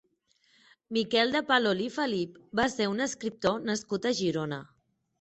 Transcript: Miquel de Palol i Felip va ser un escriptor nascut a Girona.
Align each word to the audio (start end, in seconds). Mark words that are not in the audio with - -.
Miquel 0.97 1.35
de 1.35 1.41
Palol 1.51 1.85
i 1.89 1.91
Felip 1.99 2.41
va 2.63 2.67
ser 2.79 2.91
un 2.97 3.09
escriptor 3.09 3.65
nascut 3.71 4.13
a 4.15 4.19
Girona. 4.25 4.65